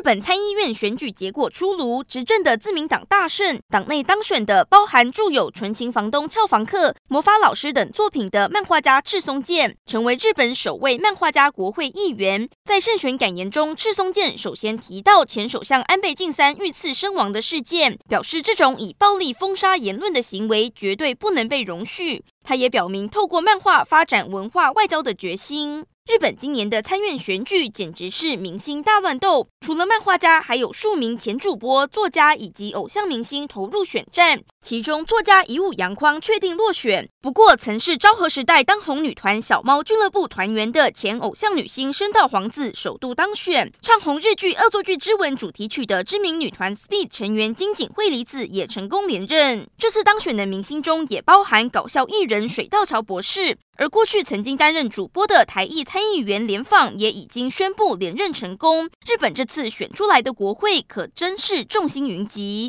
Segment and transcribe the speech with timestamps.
[0.00, 12.48] 日本参议院选举结果出炉，执政的自民党大胜，党内当选的包含著有《纯情房东俏房客》《魔法老师》等作品的漫画家赤松健，成为日本首位漫画家国会议员。
[12.64, 22.24] 在胜选感言中，赤松健首先提到前首相安倍晋三遇刺身亡的事件，表示这种以暴力封杀言论的行为绝对不能被容许。
[22.42, 25.84] 他也表明透过漫画发展文化外交的决心。
[26.10, 34.42] 日本今年的参院选举简直是明星大乱斗，除了漫画家，还有数名前主播、作家以及偶像明星投入选战。
[34.60, 37.08] 其中，作家乙武洋匡确定落选。
[37.22, 43.72] 不过，曾是昭和时代当红女团小猫俱乐部团员的前偶像女星深田晃子首度当选。
[43.80, 49.64] 唱红日剧《恶作剧之吻》主题曲的知名女团 Speed 成员金井惠梨子也成功连任。
[49.78, 53.56] 这次当选的明星中，也包含搞笑艺人水稻桥博士。
[53.76, 58.90] 而过去曾经担任主播的台裔参议员连放也已经宣布连任成功。
[59.06, 62.68] 日本这次选出来的国会可真是众星云集。